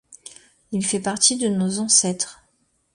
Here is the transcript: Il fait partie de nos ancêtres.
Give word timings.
Il 0.71 0.83
fait 0.83 0.99
partie 0.99 1.37
de 1.37 1.47
nos 1.47 1.77
ancêtres. 1.77 2.41